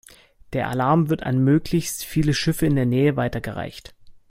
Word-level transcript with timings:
Der 0.53 0.67
Alarm 0.67 1.09
wird 1.09 1.21
an 1.21 1.37
möglichst 1.43 2.03
viele 2.05 2.33
Schiffe 2.33 2.65
in 2.65 2.75
der 2.75 2.87
Nähe 2.87 3.17
weitergereicht. 3.17 3.93